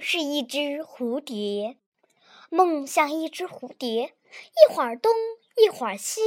[0.00, 1.76] 是一只蝴蝶，
[2.50, 5.12] 梦像一只蝴蝶，一会儿东，
[5.56, 6.20] 一会儿西。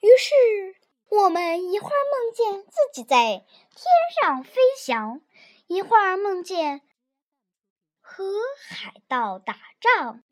[0.00, 0.76] 于是
[1.08, 3.44] 我们一会儿梦见自己在
[3.74, 3.84] 天
[4.20, 5.20] 上飞翔，
[5.66, 6.82] 一会儿梦见
[8.00, 8.24] 和
[8.68, 10.22] 海盗打仗，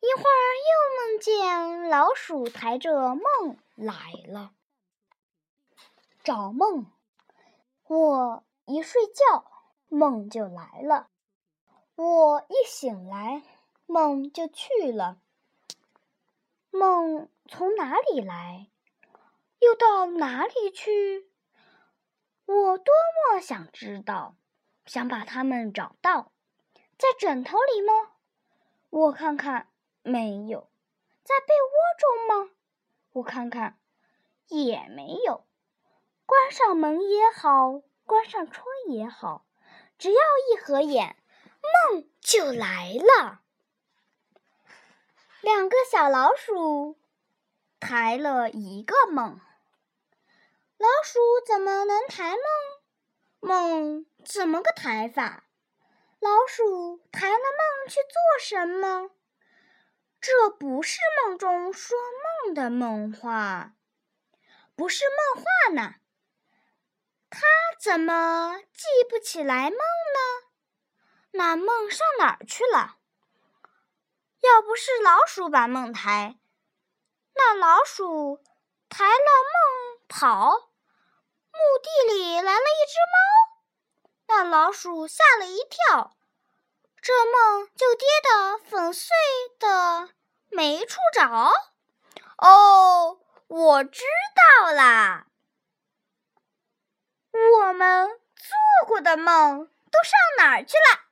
[0.00, 4.52] 一会儿又梦见老鼠抬着梦来了。
[6.24, 6.86] 找梦，
[7.86, 9.52] 我一睡觉。
[9.88, 11.10] 梦就来了，
[11.96, 13.42] 我一醒来，
[13.86, 15.16] 梦就去了。
[16.70, 18.68] 梦从哪里来，
[19.60, 21.30] 又到哪里去？
[22.44, 22.92] 我多
[23.32, 24.36] 么想知道，
[24.84, 26.32] 想把它们找到。
[26.98, 28.12] 在枕头里吗？
[28.90, 29.68] 我看看，
[30.02, 30.68] 没有。
[31.22, 32.50] 在被窝中吗？
[33.12, 33.78] 我看看，
[34.48, 35.46] 也没有。
[36.26, 39.46] 关上门也好，关上窗也好。
[39.96, 40.20] 只要
[40.52, 41.16] 一合眼，
[41.90, 43.42] 梦就来了。
[45.40, 46.98] 两个小老鼠
[47.78, 49.40] 抬了一个梦。
[50.78, 52.40] 老鼠怎么能抬梦？
[53.40, 55.44] 梦怎么个抬法？
[56.18, 59.10] 老鼠抬了梦去做什么？
[60.20, 61.96] 这不是梦中说
[62.44, 63.74] 梦的梦话，
[64.74, 65.94] 不是梦话呢。
[67.30, 67.40] 他
[67.78, 70.35] 怎么记不起来梦呢？
[71.36, 72.96] 那梦上哪儿去了？
[74.40, 76.38] 要不是老鼠把梦抬，
[77.34, 78.42] 那老鼠
[78.88, 80.70] 抬了梦跑，
[81.52, 86.16] 墓地里来了一只猫，那老鼠吓了一跳，
[87.02, 89.08] 这梦就跌得粉碎
[89.58, 90.10] 的
[90.48, 91.52] 没处找。
[92.38, 94.04] 哦，我知
[94.62, 95.26] 道啦。
[97.32, 101.05] 我们做过的梦都上哪儿去了？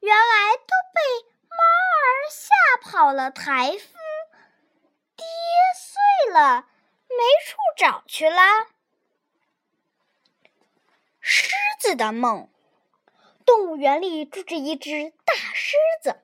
[0.00, 1.00] 原来都被
[1.48, 2.48] 猫儿吓
[2.82, 3.78] 跑了，台风
[5.16, 5.26] 跌
[5.76, 6.68] 碎了，
[7.08, 8.40] 没处找去了。
[11.20, 12.48] 狮子的梦，
[13.44, 16.22] 动物园里住着一只大狮子，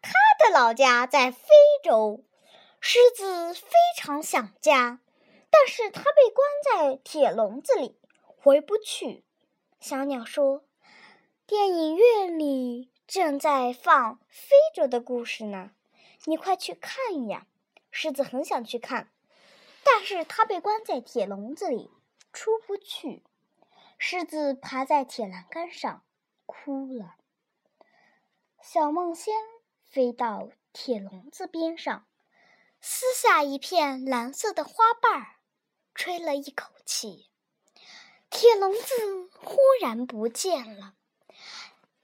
[0.00, 1.48] 它的老家在非
[1.82, 2.24] 洲。
[2.80, 5.00] 狮子非常想家，
[5.50, 7.98] 但是它被关在铁笼子里。
[8.44, 9.24] 回不去，
[9.78, 10.64] 小鸟说
[11.46, 15.72] ：“电影院里正在放非洲的故事呢，
[16.24, 17.46] 你快去看呀！”
[17.92, 19.12] 狮子很想去看，
[19.84, 21.90] 但是它被关在铁笼子里，
[22.32, 23.22] 出不去。
[23.98, 26.02] 狮子爬在铁栏杆上，
[26.46, 27.16] 哭了。
[28.62, 29.34] 小梦仙
[29.84, 32.06] 飞到铁笼子边上，
[32.80, 35.36] 撕下一片蓝色的花瓣儿，
[35.94, 37.28] 吹了一口气。
[38.30, 40.94] 铁笼子忽然不见了，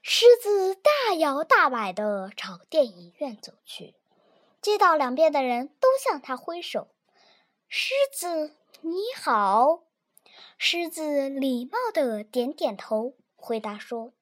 [0.03, 0.58] 狮子
[1.09, 3.95] 大摇大摆地朝电影院走去，
[4.61, 6.87] 街道两边的人都向他挥手。
[7.67, 9.81] 狮子你好，
[10.59, 14.13] 狮子礼貌地点点头，回答说：“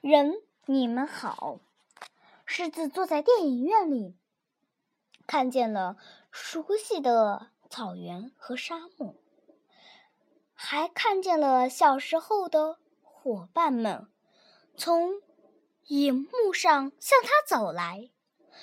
[0.00, 0.32] 人
[0.64, 1.60] 你们好。”
[2.46, 4.16] 狮子坐在电影院里，
[5.26, 5.98] 看见了
[6.30, 9.14] 熟悉的草原和沙漠。
[10.54, 14.08] 还看见了小时候的伙伴们，
[14.78, 15.20] 从
[15.86, 18.10] 荧幕上向他走来。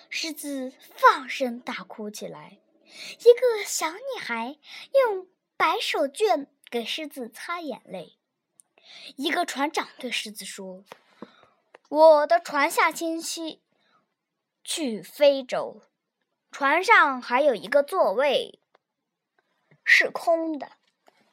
[0.09, 2.59] 狮子放声大哭起来。
[3.19, 4.57] 一个小女孩
[4.93, 8.17] 用白手绢给狮子擦眼泪。
[9.15, 10.83] 一个船长对狮子说
[11.89, 13.61] ：“我的船下星期
[14.63, 15.81] 去非洲，
[16.51, 18.59] 船上还有一个座位
[19.83, 20.71] 是空的。”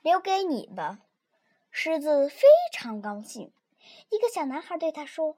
[0.03, 1.00] 留给你吧，
[1.68, 2.42] 狮子非
[2.72, 3.53] 常高兴。
[4.10, 5.36] 一个小男孩对他说：“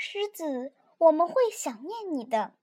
[0.00, 2.54] 狮子，我们会想念你的，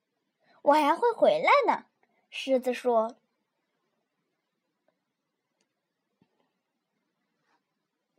[0.61, 1.85] 我还会回来呢。”
[2.31, 3.17] 狮子说：“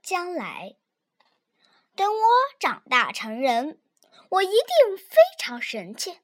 [0.03, 0.77] 将来，
[1.95, 2.23] 等我
[2.61, 3.81] 长大成人，
[4.29, 6.21] 我一定非常神气、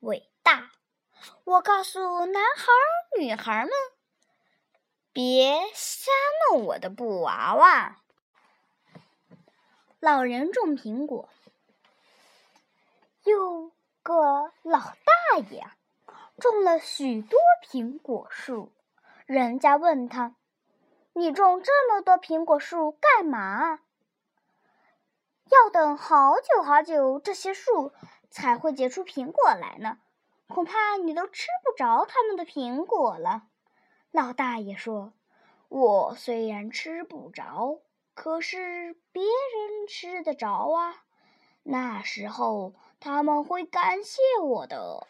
[0.00, 0.72] 伟大。
[1.44, 2.66] 我告诉男孩
[3.18, 3.72] 女孩们。”
[5.14, 6.10] 别瞎
[6.50, 8.02] 弄我的布娃娃！
[9.98, 11.30] 老人种苹果，
[13.24, 13.72] 有
[14.02, 15.66] 个老大爷
[16.38, 18.70] 种了许多苹果树。
[19.24, 20.36] 人家问他
[21.14, 23.80] ：“你种这么多苹果树干嘛？”
[25.50, 27.92] 要等好久好久，这些树
[28.28, 29.98] 才会结出苹果来呢。
[30.46, 33.44] 恐怕你都吃不着他们的苹果了。
[34.10, 35.14] 老大爷说
[35.68, 37.80] ：“我虽然吃不着，
[38.12, 41.04] 可是别人吃得着啊。
[41.62, 42.74] 那时候
[43.04, 45.06] 他们会感谢我的。